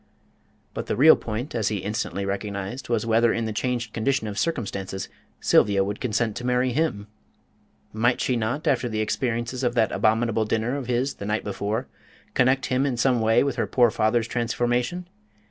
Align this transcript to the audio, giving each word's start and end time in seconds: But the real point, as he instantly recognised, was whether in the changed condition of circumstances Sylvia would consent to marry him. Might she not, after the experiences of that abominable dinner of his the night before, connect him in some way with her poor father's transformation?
But 0.73 0.87
the 0.87 0.95
real 0.95 1.15
point, 1.15 1.53
as 1.53 1.67
he 1.67 1.75
instantly 1.77 2.25
recognised, 2.25 2.89
was 2.89 3.05
whether 3.05 3.31
in 3.31 3.45
the 3.45 3.53
changed 3.53 3.93
condition 3.93 4.25
of 4.25 4.35
circumstances 4.39 5.09
Sylvia 5.39 5.83
would 5.83 6.01
consent 6.01 6.35
to 6.37 6.43
marry 6.43 6.71
him. 6.73 7.05
Might 7.93 8.19
she 8.19 8.35
not, 8.35 8.65
after 8.65 8.89
the 8.89 8.99
experiences 8.99 9.63
of 9.63 9.75
that 9.75 9.91
abominable 9.91 10.45
dinner 10.45 10.75
of 10.75 10.87
his 10.87 11.13
the 11.13 11.25
night 11.27 11.43
before, 11.43 11.85
connect 12.33 12.65
him 12.65 12.83
in 12.83 12.97
some 12.97 13.21
way 13.21 13.43
with 13.43 13.57
her 13.57 13.67
poor 13.67 13.91
father's 13.91 14.27
transformation? 14.27 15.07